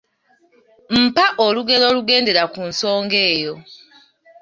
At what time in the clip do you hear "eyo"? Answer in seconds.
3.31-3.53